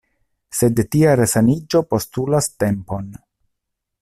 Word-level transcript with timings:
Sed 0.59 0.81
tia 0.95 1.11
resaniĝo 1.19 1.83
postulas 1.93 2.51
tempon. 2.65 3.17